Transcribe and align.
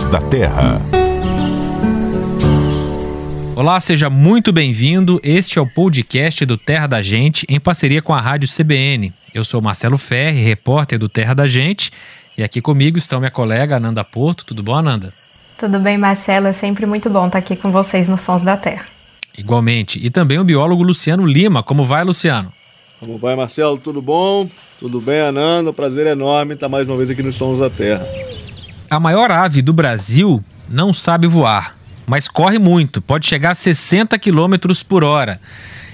Sons 0.00 0.06
da 0.06 0.20
Terra. 0.20 0.80
Olá, 3.54 3.78
seja 3.80 4.08
muito 4.08 4.50
bem-vindo. 4.50 5.20
Este 5.22 5.58
é 5.58 5.62
o 5.62 5.66
podcast 5.66 6.46
do 6.46 6.56
Terra 6.56 6.86
da 6.86 7.02
Gente, 7.02 7.46
em 7.50 7.60
parceria 7.60 8.00
com 8.00 8.14
a 8.14 8.20
Rádio 8.20 8.48
CBN. 8.48 9.12
Eu 9.34 9.44
sou 9.44 9.60
Marcelo 9.60 9.98
Ferri, 9.98 10.42
repórter 10.42 10.98
do 10.98 11.08
Terra 11.08 11.34
da 11.34 11.46
Gente, 11.46 11.90
e 12.38 12.42
aqui 12.42 12.62
comigo 12.62 12.96
estão 12.96 13.20
minha 13.20 13.30
colega 13.30 13.76
Ananda 13.76 14.02
Porto. 14.02 14.46
Tudo 14.46 14.62
bom, 14.62 14.74
Ananda? 14.74 15.12
Tudo 15.58 15.78
bem, 15.78 15.98
Marcelo. 15.98 16.46
É 16.46 16.52
sempre 16.54 16.86
muito 16.86 17.10
bom 17.10 17.26
estar 17.26 17.38
aqui 17.38 17.54
com 17.54 17.70
vocês 17.70 18.08
no 18.08 18.16
Sons 18.16 18.42
da 18.42 18.56
Terra. 18.56 18.86
Igualmente. 19.36 19.98
E 20.02 20.08
também 20.08 20.38
o 20.38 20.44
biólogo 20.44 20.82
Luciano 20.82 21.26
Lima. 21.26 21.62
Como 21.62 21.84
vai, 21.84 22.04
Luciano? 22.04 22.50
Como 22.98 23.18
vai, 23.18 23.36
Marcelo? 23.36 23.76
Tudo 23.76 24.00
bom? 24.00 24.48
Tudo 24.78 24.98
bem, 24.98 25.20
Ananda? 25.20 25.74
Prazer 25.74 26.06
enorme 26.06 26.54
estar 26.54 26.70
mais 26.70 26.88
uma 26.88 26.96
vez 26.96 27.10
aqui 27.10 27.22
no 27.22 27.32
Sons 27.32 27.58
da 27.58 27.68
Terra. 27.68 28.06
A 28.90 28.98
maior 28.98 29.30
ave 29.30 29.62
do 29.62 29.72
Brasil 29.72 30.44
não 30.68 30.92
sabe 30.92 31.26
voar 31.26 31.80
mas 32.10 32.26
corre 32.26 32.58
muito, 32.58 33.00
pode 33.00 33.24
chegar 33.24 33.52
a 33.52 33.54
60 33.54 34.18
km 34.18 34.56
por 34.88 35.04
hora. 35.04 35.38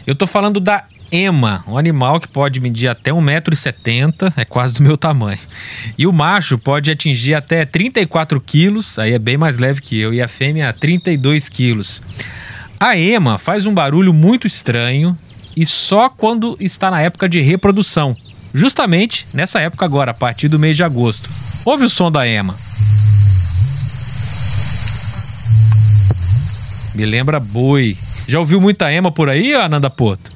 Eu 0.06 0.14
estou 0.14 0.26
falando 0.26 0.58
da 0.58 0.84
ema, 1.12 1.62
um 1.68 1.76
animal 1.76 2.18
que 2.18 2.26
pode 2.26 2.58
medir 2.58 2.88
até 2.88 3.10
1,70m, 3.10 4.32
é 4.34 4.42
quase 4.42 4.72
do 4.72 4.82
meu 4.82 4.96
tamanho. 4.96 5.38
E 5.98 6.06
o 6.06 6.12
macho 6.14 6.56
pode 6.56 6.90
atingir 6.90 7.34
até 7.34 7.66
34 7.66 8.40
quilos, 8.40 8.98
aí 8.98 9.12
é 9.12 9.18
bem 9.18 9.36
mais 9.36 9.58
leve 9.58 9.82
que 9.82 9.98
eu, 9.98 10.14
e 10.14 10.22
a 10.22 10.26
fêmea 10.26 10.72
32 10.72 11.50
quilos. 11.50 12.00
A 12.80 12.96
ema 12.96 13.36
faz 13.36 13.66
um 13.66 13.74
barulho 13.74 14.14
muito 14.14 14.46
estranho 14.46 15.18
e 15.54 15.66
só 15.66 16.08
quando 16.08 16.56
está 16.58 16.90
na 16.90 17.02
época 17.02 17.28
de 17.28 17.42
reprodução, 17.42 18.16
justamente 18.54 19.26
nessa 19.34 19.60
época 19.60 19.84
agora, 19.84 20.12
a 20.12 20.14
partir 20.14 20.48
do 20.48 20.58
mês 20.58 20.76
de 20.76 20.82
agosto. 20.82 21.28
Ouve 21.62 21.84
o 21.84 21.90
som 21.90 22.10
da 22.10 22.26
ema. 22.26 22.54
Me 26.96 27.04
lembra 27.04 27.38
boi. 27.38 27.94
Já 28.26 28.38
ouviu 28.38 28.58
muita 28.58 28.90
ema 28.90 29.12
por 29.12 29.28
aí, 29.28 29.54
Ananda 29.54 29.90
Porto? 29.90 30.32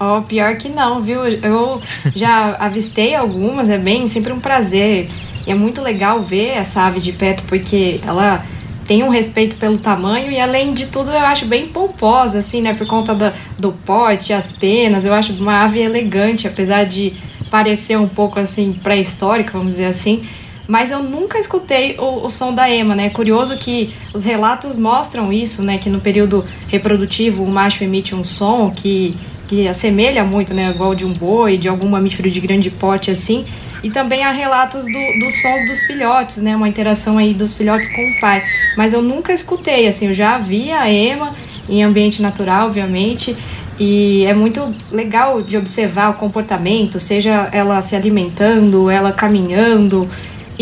Oh, 0.00 0.22
pior 0.22 0.56
que 0.56 0.68
não, 0.68 1.02
viu? 1.02 1.24
Eu 1.24 1.80
já 2.14 2.56
avistei 2.58 3.14
algumas, 3.14 3.68
é 3.68 3.78
bem 3.78 4.06
sempre 4.06 4.32
um 4.32 4.38
prazer. 4.38 5.04
E 5.46 5.50
é 5.50 5.54
muito 5.54 5.82
legal 5.82 6.22
ver 6.22 6.50
essa 6.50 6.82
ave 6.82 7.00
de 7.00 7.12
perto, 7.12 7.42
porque 7.44 8.00
ela 8.06 8.44
tem 8.86 9.02
um 9.02 9.08
respeito 9.08 9.56
pelo 9.56 9.78
tamanho 9.78 10.30
e 10.30 10.38
além 10.38 10.72
de 10.72 10.86
tudo 10.86 11.10
eu 11.10 11.18
acho 11.18 11.46
bem 11.46 11.68
pomposa, 11.68 12.38
assim, 12.38 12.62
né? 12.62 12.74
Por 12.74 12.86
conta 12.86 13.14
do, 13.14 13.32
do 13.58 13.72
porte, 13.84 14.32
as 14.32 14.52
penas. 14.52 15.04
Eu 15.04 15.14
acho 15.14 15.32
uma 15.34 15.64
ave 15.64 15.80
elegante, 15.80 16.46
apesar 16.46 16.84
de 16.84 17.12
parecer 17.50 17.98
um 17.98 18.08
pouco 18.08 18.38
assim 18.38 18.72
pré-histórica, 18.72 19.52
vamos 19.52 19.74
dizer 19.74 19.86
assim 19.86 20.24
mas 20.72 20.90
eu 20.90 21.02
nunca 21.02 21.38
escutei 21.38 21.96
o, 21.98 22.24
o, 22.24 22.30
som 22.30 22.54
da 22.54 22.70
ema, 22.70 22.96
né? 22.96 23.04
É 23.04 23.10
curioso 23.10 23.58
que 23.58 23.92
os 24.14 24.24
relatos 24.24 24.78
mostram 24.78 25.30
isso, 25.30 25.62
né? 25.62 25.76
Que 25.76 25.90
no 25.90 26.00
período 26.00 26.42
reprodutivo 26.66 27.44
o 27.44 27.50
macho 27.50 27.84
emite 27.84 28.14
um 28.14 28.24
som 28.24 28.70
que, 28.70 29.14
que 29.48 29.68
assemelha 29.68 30.24
muito, 30.24 30.54
né? 30.54 30.70
Igual 30.70 30.94
de 30.94 31.04
um 31.04 31.12
boi, 31.12 31.58
de 31.58 31.68
algum 31.68 31.90
mamífero 31.90 32.30
de 32.30 32.40
grande 32.40 32.70
porte 32.70 33.10
assim. 33.10 33.44
E 33.82 33.90
também 33.90 34.24
há 34.24 34.30
relatos 34.30 34.86
do, 34.86 35.20
dos 35.20 35.42
sons 35.42 35.66
dos 35.66 35.80
filhotes, 35.80 36.38
né? 36.38 36.56
Uma 36.56 36.70
interação 36.70 37.18
aí 37.18 37.34
dos 37.34 37.52
filhotes 37.52 37.94
com 37.94 38.00
o 38.00 38.20
pai. 38.22 38.42
Mas 38.74 38.94
eu 38.94 39.02
nunca 39.02 39.30
escutei, 39.30 39.86
assim, 39.86 40.06
eu 40.06 40.14
já 40.14 40.38
vi 40.38 40.72
a 40.72 40.90
ema 40.90 41.34
em 41.68 41.84
ambiente 41.84 42.22
natural, 42.22 42.68
obviamente. 42.68 43.36
E 43.78 44.24
é 44.24 44.32
muito 44.32 44.74
legal 44.90 45.42
de 45.42 45.58
observar 45.58 46.12
o 46.12 46.14
comportamento, 46.14 46.98
seja 46.98 47.50
ela 47.52 47.82
se 47.82 47.94
alimentando, 47.94 48.88
ela 48.88 49.12
caminhando, 49.12 50.08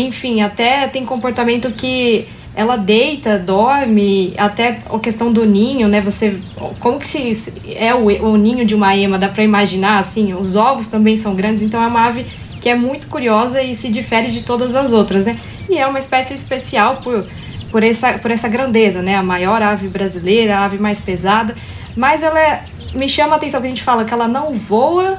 enfim, 0.01 0.41
até 0.41 0.87
tem 0.87 1.05
comportamento 1.05 1.71
que 1.71 2.27
ela 2.53 2.75
deita, 2.75 3.39
dorme, 3.39 4.33
até 4.37 4.79
a 4.89 4.99
questão 4.99 5.31
do 5.31 5.45
ninho, 5.45 5.87
né? 5.87 6.01
Você, 6.01 6.37
como 6.79 6.99
que 6.99 7.07
se, 7.07 7.61
é 7.75 7.95
o, 7.95 8.07
o 8.25 8.37
ninho 8.37 8.65
de 8.65 8.75
uma 8.75 8.95
ema? 8.95 9.17
Dá 9.17 9.29
para 9.29 9.43
imaginar 9.43 9.99
assim? 9.99 10.33
Os 10.33 10.55
ovos 10.55 10.87
também 10.87 11.15
são 11.15 11.33
grandes, 11.33 11.61
então 11.61 11.81
é 11.81 11.87
uma 11.87 12.05
ave 12.05 12.25
que 12.59 12.69
é 12.69 12.75
muito 12.75 13.07
curiosa 13.07 13.61
e 13.61 13.73
se 13.73 13.89
difere 13.89 14.29
de 14.29 14.41
todas 14.41 14.75
as 14.75 14.91
outras, 14.91 15.25
né? 15.25 15.35
E 15.69 15.77
é 15.77 15.87
uma 15.87 15.97
espécie 15.97 16.33
especial 16.33 16.97
por, 16.97 17.25
por, 17.71 17.83
essa, 17.83 18.13
por 18.19 18.29
essa 18.29 18.49
grandeza, 18.49 19.01
né? 19.01 19.15
A 19.15 19.23
maior 19.23 19.61
ave 19.61 19.87
brasileira, 19.87 20.57
a 20.57 20.65
ave 20.65 20.77
mais 20.77 20.99
pesada, 20.99 21.55
mas 21.95 22.21
ela 22.21 22.39
é, 22.39 22.63
me 22.93 23.07
chama 23.07 23.33
a 23.33 23.37
atenção 23.37 23.61
que 23.61 23.67
a 23.67 23.69
gente 23.69 23.83
fala 23.83 24.03
que 24.03 24.13
ela 24.13 24.27
não 24.27 24.53
voa 24.53 25.17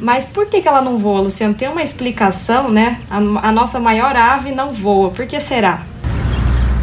mas 0.00 0.26
por 0.26 0.46
que, 0.46 0.60
que 0.60 0.68
ela 0.68 0.82
não 0.82 0.98
voa, 0.98 1.20
Luciano? 1.20 1.54
Tem 1.54 1.68
uma 1.68 1.82
explicação, 1.82 2.70
né? 2.70 3.00
A, 3.10 3.16
a 3.16 3.52
nossa 3.52 3.78
maior 3.78 4.16
ave 4.16 4.50
não 4.50 4.70
voa. 4.70 5.10
Por 5.10 5.26
que 5.26 5.40
será? 5.40 5.84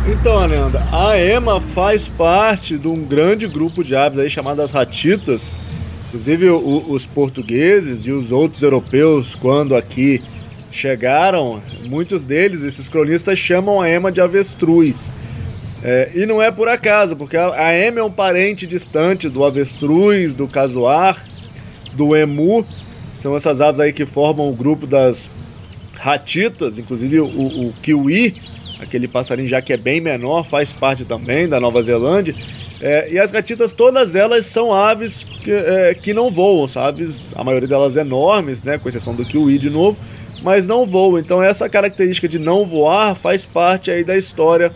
Então, 0.08 0.40
Ananda, 0.40 0.84
a 0.92 1.18
ema 1.18 1.60
faz 1.60 2.08
parte 2.08 2.78
de 2.78 2.88
um 2.88 3.04
grande 3.04 3.48
grupo 3.48 3.84
de 3.84 3.96
aves 3.96 4.18
aí 4.18 4.30
chamadas 4.30 4.72
ratitas. 4.72 5.60
Inclusive 6.08 6.50
o, 6.50 6.86
os 6.90 7.06
portugueses 7.06 8.06
e 8.06 8.12
os 8.12 8.32
outros 8.32 8.64
europeus, 8.64 9.36
quando 9.36 9.76
aqui 9.76 10.22
chegaram, 10.72 11.62
muitos 11.86 12.26
deles, 12.26 12.64
esses 12.64 12.90
cronistas, 12.90 13.38
chamam 13.38 13.80
a 13.80 13.90
ema 13.90 14.12
de 14.12 14.20
avestruz. 14.20 15.12
É, 15.84 16.12
e 16.16 16.26
não 16.26 16.42
é 16.42 16.52
por 16.52 16.68
acaso, 16.68 17.16
porque 17.16 17.38
a, 17.38 17.54
a 17.54 17.74
ema 17.74 18.00
é 18.00 18.04
um 18.04 18.12
parente 18.12 18.66
distante 18.66 19.30
do 19.30 19.44
avestruz, 19.44 20.32
do 20.32 20.48
casuar, 20.48 21.24
do 21.94 22.16
emu, 22.16 22.66
são 23.22 23.36
essas 23.36 23.62
aves 23.62 23.80
aí 23.80 23.94
que 23.94 24.06
formam 24.06 24.50
o 24.50 24.54
grupo 24.54 24.88
das 24.88 25.30
ratitas, 25.94 26.80
inclusive 26.80 27.20
o, 27.20 27.28
o 27.28 27.74
kiwi, 27.82 28.36
aquele 28.80 29.08
passarinho 29.08 29.48
já 29.48 29.62
que 29.62 29.72
é 29.72 29.78
bem 29.78 30.02
menor, 30.02 30.44
faz 30.44 30.74
parte 30.74 31.06
também 31.06 31.48
da 31.48 31.60
Nova 31.60 31.84
Zelândia. 31.84 32.34
É, 32.82 33.14
e 33.14 33.20
as 33.20 33.32
ratitas, 33.32 33.72
todas 33.74 34.16
elas 34.16 34.48
são 34.48 34.74
aves 34.74 35.24
que, 35.24 35.52
é, 35.52 35.94
que 35.94 36.16
não 36.16 36.32
voam, 36.32 36.68
são 36.68 36.82
aves, 36.82 37.28
a 37.36 37.44
maioria 37.44 37.68
delas 37.68 37.96
enormes, 37.96 38.64
né, 38.64 38.80
com 38.80 38.90
exceção 38.90 39.14
do 39.14 39.24
kiwi 39.24 39.60
de 39.60 39.70
novo, 39.70 40.00
mas 40.42 40.66
não 40.66 40.88
voam. 40.88 41.20
Então 41.20 41.44
essa 41.44 41.70
característica 41.70 42.28
de 42.28 42.40
não 42.40 42.66
voar 42.66 43.14
faz 43.14 43.46
parte 43.46 43.92
aí 43.92 44.04
da 44.04 44.18
história 44.18 44.72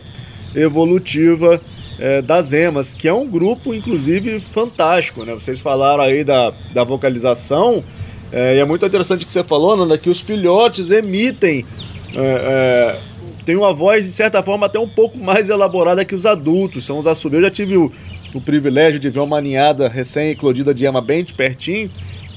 evolutiva 0.56 1.60
é, 1.98 2.22
das 2.22 2.54
emas, 2.54 2.94
que 2.94 3.08
é 3.08 3.14
um 3.14 3.28
grupo, 3.28 3.74
inclusive, 3.74 4.40
fantástico. 4.40 5.26
Né? 5.26 5.34
Vocês 5.34 5.60
falaram 5.60 6.04
aí 6.04 6.24
da, 6.24 6.54
da 6.76 6.84
vocalização, 6.84 7.84
é, 8.32 8.58
e 8.58 8.60
é 8.60 8.66
muito 8.66 8.86
interessante 8.86 9.26
que 9.26 9.32
você 9.32 9.44
falou, 9.44 9.78
Nanda, 9.78 9.98
que 9.98 10.10
os 10.10 10.22
filhotes 10.22 10.92
emitem. 10.92 11.66
É, 12.14 12.20
é, 12.20 13.00
tem 13.46 13.56
uma 13.56 13.74
voz, 13.74 14.06
de 14.06 14.12
certa 14.12 14.42
forma, 14.42 14.66
até 14.66 14.80
um 14.80 14.88
pouco 14.88 15.18
mais 15.18 15.50
elaborada 15.50 16.04
que 16.04 16.16
os 16.16 16.26
adultos. 16.26 16.86
São 16.86 16.98
os 16.98 17.08
assobios. 17.08 17.42
Eu 17.42 17.50
já 17.50 17.52
tive 17.54 17.78
o, 17.78 17.92
o 18.34 18.42
privilégio 18.42 19.00
de 19.00 19.10
ver 19.10 19.20
uma 19.20 19.40
ninhada 19.40 19.88
recém-eclodida 19.88 20.74
de 20.74 20.86
ema 20.86 21.02
bem 21.02 21.24
de 21.24 21.34
pertinho. 21.34 21.90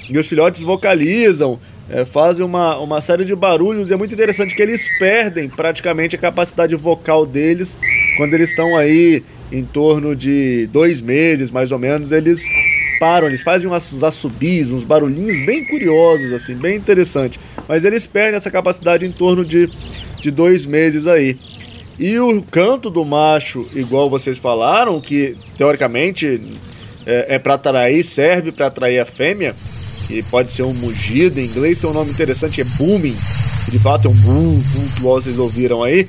E 0.09 0.19
os 0.19 0.27
filhotes 0.27 0.63
vocalizam, 0.63 1.59
é, 1.91 2.05
fazem 2.05 2.45
uma, 2.45 2.79
uma 2.79 3.01
série 3.01 3.25
de 3.25 3.35
barulhos. 3.35 3.91
E 3.91 3.95
é 3.95 3.97
muito 3.97 4.13
interessante 4.13 4.55
que 4.55 4.63
eles 4.63 4.87
perdem 4.99 5.49
praticamente 5.49 6.17
a 6.17 6.19
capacidade 6.19 6.75
vocal 6.77 7.25
deles 7.25 7.79
quando 8.17 8.35
eles 8.35 8.51
estão 8.51 8.77
aí 8.77 9.23
em 9.51 9.65
torno 9.65 10.15
de 10.15 10.69
dois 10.71 11.01
meses, 11.01 11.51
mais 11.51 11.73
ou 11.73 11.79
menos. 11.79 12.13
Eles 12.13 12.43
param, 12.99 13.27
eles 13.27 13.43
fazem 13.43 13.71
uns 13.71 14.03
assobios, 14.03 14.71
uns 14.71 14.85
barulhinhos 14.85 15.45
bem 15.47 15.65
curiosos, 15.65 16.33
assim, 16.33 16.55
bem 16.55 16.77
interessante. 16.77 17.39
Mas 17.69 17.85
eles 17.85 18.07
perdem 18.07 18.37
essa 18.37 18.51
capacidade 18.51 19.07
em 19.07 19.13
torno 19.13 19.45
de, 19.45 19.69
de 20.21 20.31
dois 20.31 20.67
meses 20.67 21.07
aí. 21.07 21.39
E 21.99 22.19
o 22.19 22.43
canto 22.43 22.91
do 22.91 23.05
macho, 23.05 23.65
igual 23.75 24.09
vocês 24.09 24.39
falaram, 24.39 25.01
que 25.01 25.37
teoricamente 25.57 26.41
é, 27.05 27.35
é 27.35 27.39
para 27.39 27.55
atrair, 27.55 28.05
serve 28.05 28.53
para 28.53 28.67
atrair 28.67 29.01
a 29.01 29.05
fêmea, 29.05 29.55
que 30.07 30.23
pode 30.25 30.53
ser 30.53 30.63
um 30.63 30.73
mugido, 30.73 31.41
em 31.41 31.47
inglês 31.47 31.83
um 31.83 31.93
nome 31.93 32.11
interessante, 32.11 32.61
é 32.61 32.65
booming, 32.65 33.17
de 33.69 33.79
fato 33.81 34.07
é 34.07 34.11
um 34.11 34.15
boom, 34.15 34.61
boom 34.61 34.89
que 34.95 35.01
vocês 35.03 35.39
ouviram 35.39 35.83
aí. 35.83 36.09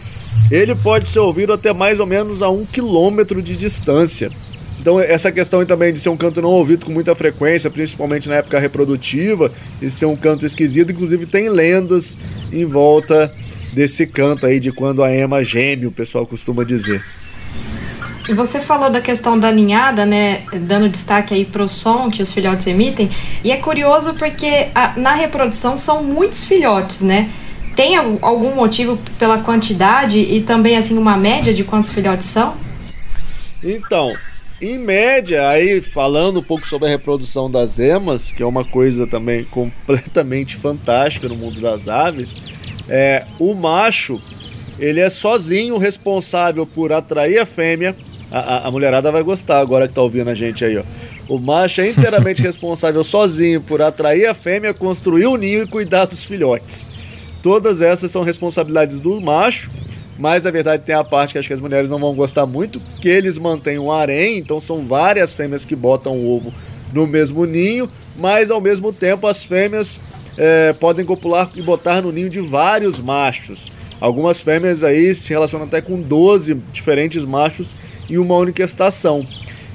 Ele 0.52 0.76
pode 0.76 1.10
ser 1.10 1.20
ouvido 1.20 1.54
até 1.54 1.74
mais 1.74 2.00
ou 2.00 2.06
menos 2.06 2.42
a 2.42 2.50
um 2.50 2.66
quilômetro 2.66 3.42
de 3.42 3.56
distância. 3.56 4.32
Então, 4.80 5.00
essa 5.00 5.32
questão 5.32 5.66
também 5.66 5.92
de 5.92 6.00
ser 6.00 6.10
um 6.10 6.18
canto 6.18 6.42
não 6.42 6.50
ouvido 6.50 6.86
com 6.86 6.92
muita 6.92 7.14
frequência, 7.14 7.70
principalmente 7.70 8.30
na 8.30 8.36
época 8.36 8.60
reprodutiva, 8.60 9.52
e 9.82 9.90
ser 9.90 10.06
um 10.06 10.16
canto 10.16 10.46
esquisito, 10.46 10.92
inclusive 10.92 11.26
tem 11.26 11.50
lendas 11.50 12.18
em 12.52 12.64
volta 12.66 13.34
desse 13.74 14.08
canto 14.08 14.46
aí 14.46 14.60
de 14.60 14.72
quando 14.72 15.04
a 15.04 15.14
ema 15.14 15.44
geme, 15.44 15.86
o 15.86 15.92
pessoal 15.92 16.26
costuma 16.26 16.64
dizer. 16.64 17.04
E 18.28 18.34
você 18.34 18.60
falou 18.60 18.90
da 18.90 19.02
questão 19.02 19.40
da 19.40 19.52
ninhada, 19.52 20.06
né, 20.06 20.44
dando 20.54 20.88
destaque 20.88 21.34
aí 21.34 21.46
para 21.46 21.64
o 21.64 21.68
som 21.68 22.10
que 22.10 22.22
os 22.22 22.32
filhotes 22.32 22.66
emitem, 22.68 23.10
e 23.44 23.52
é 23.52 23.58
curioso 23.58 24.14
porque 24.14 24.68
a, 24.74 24.94
na 24.96 25.14
reprodução 25.14 25.78
são 25.78 26.04
muitos 26.04 26.46
filhotes, 26.46 27.02
né? 27.02 27.30
Tem 27.76 27.96
algum 27.96 28.54
motivo 28.54 29.00
pela 29.18 29.40
quantidade 29.40 30.20
e 30.20 30.42
também 30.42 30.78
assim 30.78 30.98
uma 30.98 31.18
média 31.18 31.54
de 31.54 31.64
quantos 31.64 31.92
filhotes 31.92 32.28
são? 32.28 32.56
Então, 33.64 34.14
em 34.62 34.78
média, 34.78 35.48
aí 35.48 35.82
falando 35.82 36.40
um 36.40 36.44
pouco 36.44 36.68
sobre 36.68 36.88
a 36.88 36.92
reprodução 36.92 37.50
das 37.50 37.80
emas, 37.80 38.32
que 38.32 38.44
é 38.44 38.46
uma 38.46 38.66
coisa 38.66 39.08
também 39.08 39.44
completamente 39.44 40.56
fantástica 40.58 41.30
no 41.30 41.36
mundo 41.36 41.62
das 41.62 41.88
aves, 41.88 42.38
é, 42.90 43.26
o 43.40 43.54
macho 43.54 44.20
ele 44.80 45.00
é 45.00 45.10
sozinho 45.10 45.78
responsável 45.78 46.66
por 46.66 46.92
atrair 46.92 47.40
a 47.40 47.46
fêmea. 47.46 47.96
A, 48.32 48.40
a, 48.40 48.68
a 48.68 48.72
mulherada 48.72 49.12
vai 49.12 49.22
gostar 49.24 49.60
agora 49.60 49.88
que 49.88 49.94
tá 49.94 50.02
ouvindo 50.02 50.30
a 50.30 50.36
gente 50.36 50.64
aí, 50.64 50.78
ó. 50.78 50.84
O 51.28 51.38
macho 51.38 51.82
é 51.82 51.90
inteiramente 51.90 52.42
responsável 52.44 53.04
sozinho 53.04 53.62
por 53.62 53.82
atrair 53.82 54.26
a 54.26 54.34
fêmea, 54.34 54.74
construir 54.74 55.28
o 55.28 55.38
ninho 55.38 55.64
e 55.64 55.68
cuidar 55.68 56.06
dos 56.06 56.24
filhotes. 56.24 56.88
Todas 57.44 57.82
essas 57.82 58.10
são 58.10 58.24
responsabilidades 58.24 59.00
do 59.00 59.20
macho, 59.22 59.70
mas 60.20 60.44
na 60.44 60.52
verdade 60.52 60.84
tem 60.86 60.94
a 60.94 61.04
parte 61.04 61.32
que 61.32 61.40
acho 61.40 61.48
que 61.48 61.54
as 61.54 61.62
mulheres 61.62 61.90
não 61.90 61.98
vão 61.98 62.14
gostar 62.14 62.46
muito, 62.46 62.80
que 63.02 63.08
eles 63.08 63.38
mantêm 63.38 63.80
um 63.80 63.90
harém, 63.90 64.38
então 64.38 64.60
são 64.60 64.86
várias 64.86 65.34
fêmeas 65.34 65.64
que 65.64 65.76
botam 65.76 66.18
o 66.18 66.36
ovo 66.36 66.54
no 66.92 67.08
mesmo 67.08 67.46
ninho, 67.46 67.90
mas 68.18 68.52
ao 68.52 68.60
mesmo 68.60 68.92
tempo 68.92 69.26
as 69.28 69.44
fêmeas 69.44 70.02
é, 70.38 70.74
podem 70.74 71.06
copular 71.06 71.50
e 71.56 71.62
botar 71.62 72.02
no 72.02 72.12
ninho 72.12 72.30
de 72.30 72.42
vários 72.42 73.00
machos. 73.00 73.72
Algumas 74.02 74.42
fêmeas 74.42 74.84
aí 74.84 75.14
se 75.14 75.30
relacionam 75.30 75.66
até 75.66 75.82
com 75.82 76.02
12 76.02 76.56
diferentes 76.74 77.24
machos 77.24 77.76
em 78.10 78.18
uma 78.18 78.36
única 78.36 78.64
estação. 78.64 79.26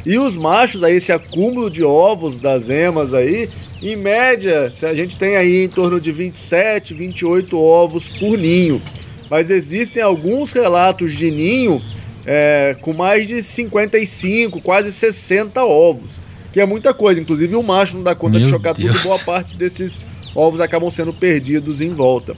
E 0.05 0.19
os 0.19 0.37
machos 0.37 0.83
aí, 0.83 0.97
esse 0.97 1.13
acúmulo 1.13 1.71
de 1.71 1.83
ovos 1.83 2.39
das 2.39 2.69
emas 2.69 3.15
aí, 3.15 3.49
em 3.83 3.97
média, 3.97 4.71
a 4.83 4.95
gente 4.95 5.17
tem 5.17 5.37
aí 5.37 5.65
em 5.65 5.69
torno 5.69 5.99
de 5.99 6.13
27, 6.13 6.93
28 6.93 7.59
ovos 7.59 8.09
por 8.09 8.37
ninho. 8.37 8.83
Mas 9.31 9.51
existem 9.51 10.03
alguns 10.03 10.53
relatos 10.53 11.13
de 11.13 11.31
ninho 11.31 11.83
é, 12.27 12.77
com 12.81 12.93
mais 12.93 13.27
de 13.27 13.43
55, 13.43 14.61
quase 14.61 14.93
60 14.93 15.65
ovos, 15.65 16.19
que 16.53 16.61
é 16.61 16.67
muita 16.67 16.95
coisa. 16.95 17.21
Inclusive 17.21 17.57
o 17.57 17.63
macho 17.63 17.97
não 17.97 18.03
dá 18.03 18.15
conta 18.15 18.39
Meu 18.39 18.47
de 18.47 18.51
chocar 18.51 18.75
Deus. 18.75 18.93
tudo, 18.93 19.09
boa 19.09 19.19
parte 19.21 19.57
desses 19.57 20.03
ovos 20.35 20.61
acabam 20.61 20.91
sendo 20.91 21.13
perdidos 21.13 21.81
em 21.81 21.91
volta. 21.91 22.35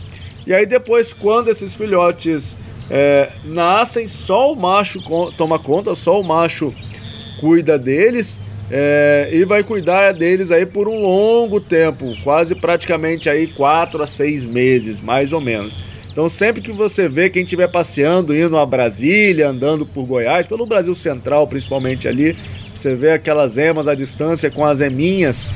E 0.47 0.55
aí 0.55 0.67
depois, 0.67 1.13
quando 1.13 1.49
esses 1.49 1.75
filhotes 1.75 2.57
é, 2.91 3.31
nascem, 3.45 4.07
só 4.07 4.53
o 4.53 4.57
macho 4.57 5.01
toma 5.37 5.59
conta, 5.59 5.95
só 5.95 6.21
o 6.21 6.25
macho 6.25 6.73
cuida 7.41 7.79
deles 7.79 8.39
é, 8.71 9.29
e 9.33 9.45
vai 9.45 9.63
cuidar 9.63 10.13
deles 10.13 10.51
aí 10.51 10.65
por 10.65 10.89
um 10.89 11.03
longo 11.03 11.61
tempo, 11.61 12.17
quase 12.23 12.55
praticamente 12.55 13.29
aí 13.29 13.47
quatro 13.49 14.03
a 14.03 14.07
seis 14.07 14.45
meses, 14.45 15.01
mais 15.01 15.33
ou 15.33 15.41
menos. 15.41 15.79
Então 16.17 16.31
sempre 16.31 16.63
que 16.63 16.73
você 16.73 17.11
vê 17.11 17.29
quem 17.29 17.43
estiver 17.43 17.69
passeando, 17.69 18.35
indo 18.35 18.57
a 18.57 18.65
Brasília, 18.65 19.51
andando 19.51 19.85
por 19.85 20.07
Goiás, 20.07 20.47
pelo 20.47 20.65
Brasil 20.65 20.95
Central 20.95 21.47
principalmente 21.47 22.09
ali, 22.09 22.35
você 22.75 22.95
vê 22.95 23.13
aquelas 23.13 23.59
emas 23.59 23.87
à 23.87 23.95
distância 23.95 24.51
com 24.51 24.65
as 24.65 24.81
eminhas, 24.81 25.51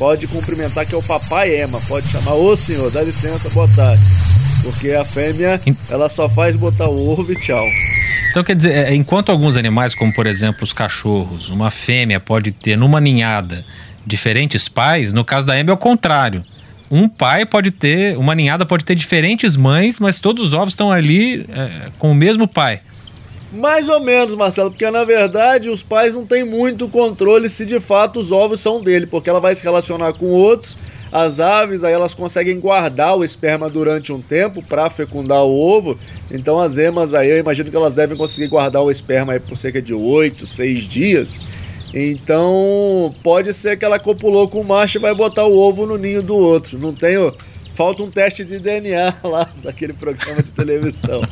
pode 0.00 0.26
cumprimentar 0.26 0.84
que 0.84 0.96
é 0.96 0.98
o 0.98 1.02
papai 1.04 1.54
ema, 1.60 1.80
pode 1.86 2.08
chamar, 2.08 2.34
ô 2.34 2.56
senhor, 2.56 2.90
dá 2.90 3.02
licença, 3.02 3.48
boa 3.50 3.68
tarde. 3.68 4.02
Porque 4.64 4.90
a 4.90 5.04
fêmea, 5.04 5.60
ela 5.88 6.08
só 6.08 6.28
faz 6.28 6.56
botar 6.56 6.88
o 6.88 7.08
ovo 7.08 7.32
e 7.32 7.36
tchau. 7.36 7.64
Então, 8.32 8.42
quer 8.42 8.56
dizer, 8.56 8.72
é, 8.72 8.92
enquanto 8.92 9.30
alguns 9.30 9.56
animais, 9.56 9.94
como 9.94 10.12
por 10.12 10.26
exemplo 10.26 10.64
os 10.64 10.72
cachorros, 10.72 11.48
uma 11.50 11.70
fêmea 11.70 12.18
pode 12.18 12.50
ter 12.50 12.76
numa 12.76 13.00
ninhada 13.00 13.64
diferentes 14.04 14.68
pais, 14.68 15.12
no 15.12 15.24
caso 15.24 15.46
da 15.46 15.56
Ema 15.56 15.70
é 15.70 15.74
o 15.74 15.76
contrário. 15.76 16.44
Um 16.90 17.08
pai 17.08 17.46
pode 17.46 17.70
ter, 17.70 18.18
uma 18.18 18.34
ninhada 18.34 18.66
pode 18.66 18.84
ter 18.84 18.94
diferentes 18.94 19.56
mães, 19.56 20.00
mas 20.00 20.18
todos 20.18 20.48
os 20.48 20.54
ovos 20.54 20.72
estão 20.72 20.90
ali 20.90 21.46
é, 21.48 21.90
com 21.98 22.10
o 22.10 22.14
mesmo 22.14 22.48
pai. 22.48 22.80
Mais 23.52 23.88
ou 23.88 24.00
menos, 24.00 24.34
Marcelo, 24.34 24.70
porque 24.70 24.88
na 24.90 25.04
verdade 25.04 25.68
os 25.68 25.82
pais 25.82 26.14
não 26.14 26.24
têm 26.24 26.44
muito 26.44 26.88
controle 26.88 27.48
se 27.48 27.66
de 27.66 27.80
fato 27.80 28.20
os 28.20 28.30
ovos 28.30 28.60
são 28.60 28.80
dele, 28.82 29.06
porque 29.06 29.28
ela 29.28 29.40
vai 29.40 29.54
se 29.54 29.62
relacionar 29.62 30.12
com 30.12 30.26
outros 30.26 31.00
as 31.12 31.40
aves 31.40 31.82
aí 31.82 31.92
elas 31.92 32.14
conseguem 32.14 32.60
guardar 32.60 33.16
o 33.16 33.24
esperma 33.24 33.68
durante 33.68 34.12
um 34.12 34.22
tempo 34.22 34.62
para 34.62 34.88
fecundar 34.88 35.42
o 35.42 35.50
ovo. 35.50 35.98
Então 36.32 36.58
as 36.58 36.78
emas 36.78 37.14
aí 37.14 37.30
eu 37.30 37.38
imagino 37.38 37.70
que 37.70 37.76
elas 37.76 37.94
devem 37.94 38.16
conseguir 38.16 38.46
guardar 38.46 38.82
o 38.82 38.90
esperma 38.90 39.32
aí 39.32 39.40
por 39.40 39.56
cerca 39.56 39.82
de 39.82 39.92
8, 39.92 40.46
6 40.46 40.84
dias. 40.84 41.40
Então 41.92 43.14
pode 43.22 43.52
ser 43.52 43.76
que 43.78 43.84
ela 43.84 43.98
copulou 43.98 44.48
com 44.48 44.60
o 44.60 44.68
macho 44.68 44.98
e 44.98 45.00
vai 45.00 45.14
botar 45.14 45.44
o 45.44 45.58
ovo 45.58 45.86
no 45.86 45.98
ninho 45.98 46.22
do 46.22 46.36
outro. 46.36 46.78
Não 46.78 46.94
tenho 46.94 47.34
falta 47.74 48.02
um 48.02 48.10
teste 48.10 48.44
de 48.44 48.58
DNA 48.58 49.14
lá 49.24 49.48
daquele 49.62 49.94
programa 49.94 50.42
de 50.42 50.52
televisão. 50.52 51.22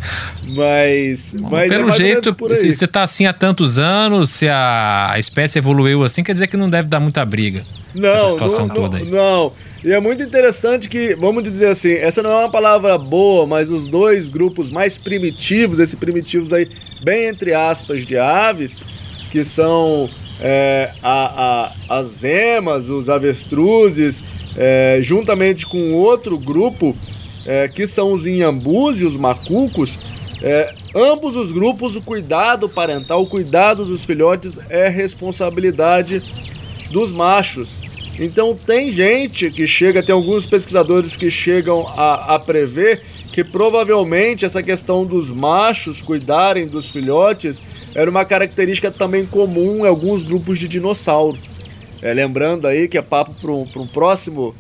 Mas, 0.54 1.34
Bom, 1.34 1.48
mas 1.50 1.70
é 1.70 1.76
pelo 1.76 1.88
é 1.90 1.92
jeito, 1.92 2.36
se 2.56 2.72
você 2.72 2.84
está 2.86 3.02
assim 3.02 3.26
há 3.26 3.34
tantos 3.34 3.78
anos, 3.78 4.30
se 4.30 4.48
a 4.48 5.14
espécie 5.18 5.58
evoluiu 5.58 6.02
assim, 6.04 6.22
quer 6.22 6.32
dizer 6.32 6.46
que 6.46 6.56
não 6.56 6.70
deve 6.70 6.88
dar 6.88 7.00
muita 7.00 7.24
briga. 7.24 7.62
Não, 7.94 8.36
não, 8.36 8.68
toda 8.68 8.96
aí. 8.96 9.10
não. 9.10 9.52
E 9.84 9.92
é 9.92 10.00
muito 10.00 10.22
interessante 10.22 10.88
que, 10.88 11.14
vamos 11.14 11.44
dizer 11.44 11.66
assim, 11.66 11.92
essa 11.92 12.22
não 12.22 12.30
é 12.30 12.36
uma 12.36 12.50
palavra 12.50 12.98
boa, 12.98 13.46
mas 13.46 13.70
os 13.70 13.86
dois 13.86 14.28
grupos 14.28 14.70
mais 14.70 14.96
primitivos, 14.96 15.78
esses 15.78 15.94
primitivos 15.94 16.52
aí, 16.52 16.66
bem 17.02 17.26
entre 17.26 17.54
aspas, 17.54 18.04
de 18.04 18.18
aves, 18.18 18.82
que 19.30 19.44
são 19.44 20.08
é, 20.40 20.90
a, 21.02 21.72
a, 21.88 21.98
as 21.98 22.24
emas, 22.24 22.88
os 22.88 23.08
avestruzes 23.08 24.32
é, 24.56 24.98
juntamente 25.02 25.66
com 25.66 25.92
outro 25.92 26.36
grupo, 26.36 26.96
é, 27.46 27.68
que 27.68 27.86
são 27.86 28.12
os 28.12 28.26
inhambus 28.26 29.00
e 29.00 29.04
os 29.04 29.16
macucos, 29.16 29.98
é, 30.42 30.70
ambos 30.94 31.36
os 31.36 31.50
grupos, 31.50 31.96
o 31.96 32.02
cuidado 32.02 32.68
parental, 32.68 33.22
o 33.22 33.26
cuidado 33.26 33.84
dos 33.84 34.04
filhotes 34.04 34.58
é 34.68 34.88
responsabilidade 34.88 36.22
dos 36.90 37.12
machos. 37.12 37.82
Então 38.18 38.56
tem 38.66 38.90
gente 38.90 39.50
que 39.50 39.66
chega, 39.66 40.02
tem 40.02 40.12
alguns 40.12 40.44
pesquisadores 40.44 41.14
que 41.14 41.30
chegam 41.30 41.86
a, 41.86 42.34
a 42.34 42.38
prever 42.38 43.00
que 43.38 43.44
provavelmente 43.44 44.44
essa 44.44 44.60
questão 44.64 45.06
dos 45.06 45.30
machos 45.30 46.02
cuidarem 46.02 46.66
dos 46.66 46.90
filhotes 46.90 47.62
era 47.94 48.10
uma 48.10 48.24
característica 48.24 48.90
também 48.90 49.24
comum 49.24 49.86
em 49.86 49.88
alguns 49.88 50.24
grupos 50.24 50.58
de 50.58 50.66
dinossauro. 50.66 51.38
É, 52.02 52.12
lembrando 52.12 52.66
aí 52.66 52.88
que 52.88 52.98
é 52.98 53.00
papo 53.00 53.32
para 53.40 53.52
um, 53.52 53.86
próximo 53.86 54.56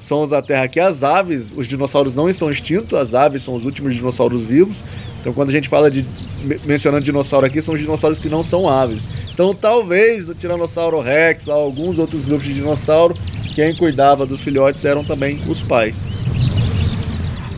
Sons 0.00 0.30
da 0.30 0.40
Terra 0.40 0.66
que 0.66 0.80
as 0.80 1.04
aves, 1.04 1.52
os 1.54 1.68
dinossauros 1.68 2.14
não 2.14 2.26
estão 2.26 2.50
extintos, 2.50 2.98
as 2.98 3.12
aves 3.12 3.42
são 3.42 3.54
os 3.54 3.66
últimos 3.66 3.94
dinossauros 3.94 4.40
vivos. 4.40 4.82
Então 5.20 5.34
quando 5.34 5.50
a 5.50 5.52
gente 5.52 5.68
fala 5.68 5.90
de 5.90 6.02
mencionando 6.66 7.04
dinossauro 7.04 7.44
aqui, 7.44 7.60
são 7.60 7.74
os 7.74 7.80
dinossauros 7.80 8.18
que 8.18 8.30
não 8.30 8.42
são 8.42 8.66
aves. 8.66 9.06
Então 9.34 9.54
talvez 9.54 10.26
o 10.30 10.34
Tiranossauro 10.34 11.00
Rex, 11.00 11.50
alguns 11.50 11.98
outros 11.98 12.24
grupos 12.24 12.46
de 12.46 12.54
dinossauro, 12.54 13.14
quem 13.54 13.76
cuidava 13.76 14.24
dos 14.24 14.40
filhotes 14.40 14.86
eram 14.86 15.04
também 15.04 15.38
os 15.46 15.60
pais. 15.60 16.02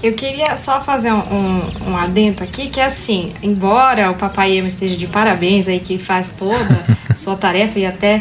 Eu 0.05 0.13
queria 0.13 0.55
só 0.55 0.83
fazer 0.83 1.11
um, 1.15 1.17
um, 1.17 1.93
um, 1.93 1.97
adendo 1.97 2.45
aqui, 2.45 2.69
que 2.69 2.79
é 2.79 2.85
assim, 2.85 3.33
embora 3.43 4.11
o 4.11 4.15
Papai 4.15 4.53
Ema 4.53 4.69
esteja 4.69 4.95
de 4.97 5.07
parabéns 5.07 5.67
aí, 5.67 5.81
que 5.81 5.97
faz 5.97 6.29
toda 6.29 6.85
a 7.09 7.15
sua 7.15 7.37
tarefa 7.37 7.79
e 7.79 7.87
até 7.87 8.21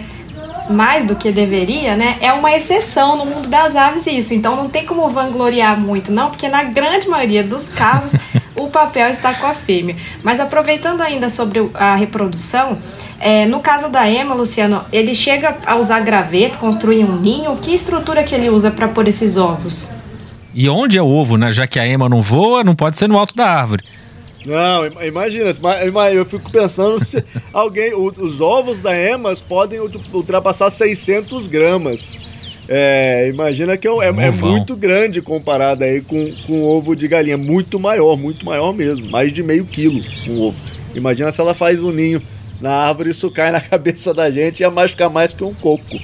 mais 0.69 1.03
do 1.03 1.13
que 1.13 1.29
deveria, 1.29 1.97
né? 1.97 2.15
É 2.21 2.31
uma 2.31 2.55
exceção 2.55 3.17
no 3.17 3.25
mundo 3.25 3.49
das 3.49 3.75
aves 3.75 4.07
isso. 4.07 4.33
Então 4.33 4.55
não 4.55 4.69
tem 4.69 4.85
como 4.85 5.09
vangloriar 5.09 5.77
muito, 5.77 6.09
não, 6.09 6.29
porque 6.29 6.47
na 6.47 6.63
grande 6.63 7.09
maioria 7.09 7.43
dos 7.43 7.67
casos 7.67 8.13
o 8.55 8.69
papel 8.69 9.09
está 9.09 9.33
com 9.33 9.47
a 9.47 9.53
fêmea. 9.53 9.97
Mas 10.23 10.39
aproveitando 10.39 11.01
ainda 11.01 11.29
sobre 11.29 11.69
a 11.73 11.95
reprodução, 11.95 12.77
é, 13.19 13.45
no 13.45 13.59
caso 13.59 13.89
da 13.89 14.09
Emma, 14.09 14.33
Luciano, 14.33 14.85
ele 14.89 15.13
chega 15.13 15.57
a 15.65 15.75
usar 15.75 15.99
graveto, 15.99 16.59
construir 16.59 17.03
um 17.03 17.19
ninho. 17.19 17.57
Que 17.57 17.73
estrutura 17.73 18.23
que 18.23 18.33
ele 18.33 18.49
usa 18.49 18.71
para 18.71 18.87
pôr 18.87 19.05
esses 19.05 19.35
ovos? 19.35 19.89
E 20.53 20.69
onde 20.69 20.97
é 20.97 21.01
o 21.01 21.07
ovo, 21.07 21.37
né? 21.37 21.51
Já 21.51 21.65
que 21.65 21.79
a 21.79 21.87
Emma 21.87 22.07
não 22.07 22.21
voa, 22.21 22.63
não 22.63 22.75
pode 22.75 22.97
ser 22.97 23.07
no 23.07 23.17
alto 23.17 23.35
da 23.35 23.45
árvore. 23.45 23.83
Não, 24.45 24.85
imagina, 25.01 25.51
eu 26.13 26.25
fico 26.25 26.51
pensando 26.51 27.03
se 27.03 27.23
alguém, 27.53 27.93
os 27.95 28.41
ovos 28.41 28.79
da 28.79 28.93
Emas 28.95 29.39
podem 29.39 29.79
ultrapassar 29.79 30.69
600 30.69 31.47
gramas. 31.47 32.33
É, 32.67 33.29
imagina 33.31 33.75
que 33.75 33.87
é, 33.87 33.91
é, 33.91 34.07
é, 34.07 34.31
muito 34.31 34.75
grande 34.75 35.21
comparado 35.21 35.83
aí 35.83 36.01
com, 36.01 36.31
com 36.47 36.63
ovo 36.63 36.95
de 36.95 37.07
galinha, 37.07 37.37
muito 37.37 37.77
maior, 37.77 38.15
muito 38.17 38.45
maior 38.45 38.73
mesmo, 38.73 39.09
mais 39.09 39.33
de 39.33 39.43
meio 39.43 39.65
quilo 39.65 40.01
um 40.27 40.41
ovo. 40.41 40.57
Imagina 40.95 41.31
se 41.31 41.41
ela 41.41 41.53
faz 41.53 41.83
um 41.83 41.91
ninho 41.91 42.21
na 42.61 42.71
árvore, 42.71 43.09
isso 43.09 43.29
cai 43.29 43.51
na 43.51 43.59
cabeça 43.61 44.13
da 44.13 44.31
gente 44.31 44.61
e 44.61 44.63
ia 44.63 44.71
machucar 44.71 45.09
mais 45.09 45.33
que 45.33 45.43
um 45.43 45.53
coco. 45.53 45.99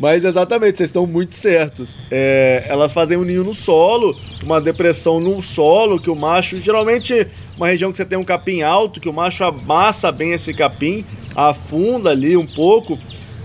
Mas 0.00 0.24
exatamente, 0.24 0.78
vocês 0.78 0.88
estão 0.88 1.06
muito 1.06 1.34
certos. 1.34 1.90
É, 2.10 2.64
elas 2.66 2.90
fazem 2.90 3.18
um 3.18 3.22
ninho 3.22 3.44
no 3.44 3.52
solo, 3.52 4.16
uma 4.42 4.58
depressão 4.58 5.20
no 5.20 5.42
solo, 5.42 6.00
que 6.00 6.08
o 6.08 6.16
macho, 6.16 6.58
geralmente 6.58 7.26
uma 7.56 7.68
região 7.68 7.92
que 7.92 7.98
você 7.98 8.04
tem 8.06 8.16
um 8.16 8.24
capim 8.24 8.62
alto, 8.62 8.98
que 8.98 9.08
o 9.08 9.12
macho 9.12 9.44
amassa 9.44 10.10
bem 10.10 10.32
esse 10.32 10.54
capim, 10.54 11.04
afunda 11.36 12.10
ali 12.10 12.34
um 12.34 12.46
pouco 12.46 12.98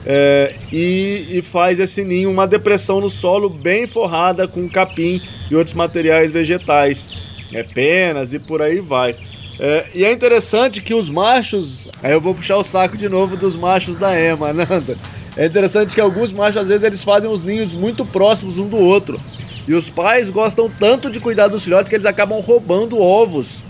é, 0.05 0.53
e, 0.71 1.25
e, 1.29 1.41
faz 1.41 1.79
esse 1.79 2.03
ninho, 2.03 2.31
uma 2.31 2.47
depressão 2.47 3.01
no 3.01 3.09
solo 3.09 3.50
bem 3.50 3.85
forrada 3.85 4.47
com 4.47 4.69
capim 4.69 5.21
e 5.50 5.55
outros 5.55 5.75
materiais 5.75 6.31
vegetais, 6.31 7.09
é, 7.51 7.63
penas 7.63 8.33
e 8.33 8.39
por 8.39 8.62
aí 8.62 8.79
vai. 8.79 9.15
É, 9.59 9.85
e 9.93 10.05
é 10.05 10.12
interessante 10.12 10.81
que 10.81 10.93
os 10.93 11.09
machos, 11.09 11.89
aí 12.03 12.13
eu 12.13 12.21
vou 12.21 12.35
puxar 12.35 12.57
o 12.57 12.63
saco 12.63 12.95
de 12.95 13.09
novo 13.09 13.35
dos 13.35 13.55
machos 13.55 13.97
da 13.97 14.17
Ema, 14.17 14.53
Nanda. 14.53 14.95
É 15.38 15.46
interessante 15.46 15.94
que 15.94 16.01
alguns 16.01 16.32
machos, 16.32 16.58
às 16.58 16.68
vezes, 16.68 16.84
eles 16.84 17.04
fazem 17.04 17.30
os 17.30 17.44
ninhos 17.44 17.74
muito 17.74 18.06
próximos 18.06 18.58
um 18.58 18.68
do 18.68 18.77
outro. 18.77 19.20
E 19.68 19.74
os 19.74 19.89
pais 19.89 20.30
gostam 20.30 20.70
tanto 20.70 21.10
de 21.10 21.20
cuidar 21.20 21.48
dos 21.48 21.63
filhotes 21.63 21.89
que 21.89 21.96
eles 21.96 22.06
acabam 22.06 22.39
roubando 22.39 23.01
ovos 23.01 23.63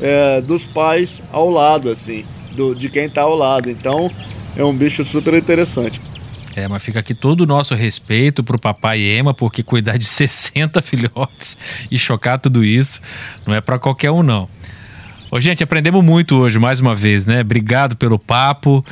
é, 0.00 0.40
dos 0.40 0.64
pais 0.64 1.22
ao 1.32 1.50
lado, 1.50 1.88
assim, 1.90 2.24
do, 2.52 2.74
de 2.74 2.88
quem 2.88 3.06
está 3.06 3.22
ao 3.22 3.36
lado. 3.36 3.70
Então 3.70 4.10
é 4.56 4.64
um 4.64 4.74
bicho 4.74 5.04
super 5.04 5.34
interessante. 5.34 6.00
É, 6.56 6.66
mas 6.66 6.82
fica 6.82 7.00
aqui 7.00 7.14
todo 7.14 7.42
o 7.42 7.46
nosso 7.46 7.74
respeito 7.74 8.42
pro 8.42 8.58
papai 8.58 9.00
Ema, 9.00 9.34
porque 9.34 9.62
cuidar 9.62 9.98
de 9.98 10.04
60 10.08 10.80
filhotes 10.82 11.56
e 11.90 11.98
chocar 11.98 12.38
tudo 12.38 12.64
isso 12.64 13.00
não 13.46 13.54
é 13.54 13.60
para 13.60 13.78
qualquer 13.78 14.10
um, 14.10 14.22
não. 14.22 14.48
Ô, 15.30 15.40
gente, 15.40 15.62
aprendemos 15.62 16.02
muito 16.04 16.36
hoje, 16.36 16.58
mais 16.58 16.80
uma 16.80 16.94
vez, 16.94 17.26
né? 17.26 17.40
Obrigado 17.40 17.96
pelo 17.96 18.18
papo. 18.18 18.84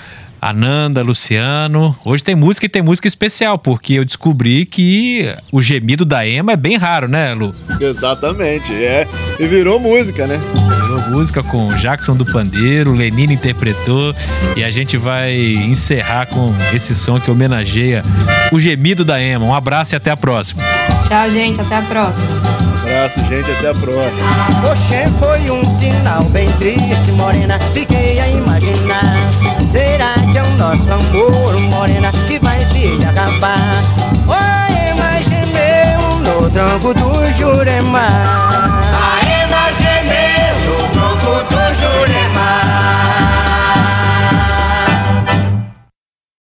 Ananda, 0.44 1.00
Luciano. 1.00 1.96
Hoje 2.04 2.22
tem 2.22 2.34
música 2.34 2.66
e 2.66 2.68
tem 2.68 2.82
música 2.82 3.08
especial, 3.08 3.58
porque 3.58 3.94
eu 3.94 4.04
descobri 4.04 4.66
que 4.66 5.34
o 5.50 5.62
gemido 5.62 6.04
da 6.04 6.26
Ema 6.26 6.52
é 6.52 6.56
bem 6.56 6.76
raro, 6.76 7.08
né, 7.08 7.32
Lu? 7.32 7.50
Exatamente, 7.80 8.70
é. 8.74 9.08
E 9.40 9.46
virou 9.46 9.80
música, 9.80 10.26
né? 10.26 10.38
Virou 10.82 11.00
música 11.08 11.42
com 11.42 11.70
Jackson 11.70 12.14
do 12.14 12.26
Pandeiro, 12.26 12.92
Lenine 12.92 13.32
interpretou 13.32 14.14
e 14.54 14.62
a 14.62 14.70
gente 14.70 14.98
vai 14.98 15.34
encerrar 15.34 16.26
com 16.26 16.54
esse 16.74 16.94
som 16.94 17.18
que 17.18 17.30
homenageia 17.30 18.02
o 18.52 18.60
gemido 18.60 19.02
da 19.02 19.18
Ema. 19.18 19.46
Um 19.46 19.54
abraço 19.54 19.94
e 19.94 19.96
até 19.96 20.10
a 20.10 20.16
próxima. 20.16 20.62
Tchau, 21.08 21.30
gente. 21.30 21.58
Até 21.58 21.76
a 21.76 21.82
próxima. 21.82 22.50
Um 22.50 22.82
abraço, 22.82 23.20
gente. 23.28 23.50
Até 23.50 23.68
a 23.70 23.74
próxima. 23.74 24.70
Oxê, 24.70 25.08
foi 25.18 25.50
um 25.50 25.64
sinal 25.64 26.22
bem 26.24 26.46
triste, 26.58 27.12
morena. 27.12 27.58
Fiquei 27.58 28.20
a 28.20 28.28
imaginar. 28.28 29.14
Será 29.70 30.14
que 30.30 30.33
nosso 30.64 30.90
amor, 30.90 31.61
morena, 31.68 32.11
que 32.26 32.38
vai 32.38 32.59
se 32.64 32.87
acabar? 33.06 33.75
Oi, 34.26 34.94
mas 34.99 35.26
gemeu 35.26 36.00
no 36.21 36.50
tronco 36.50 36.94
do 36.94 37.30
Juremar. 37.37 38.83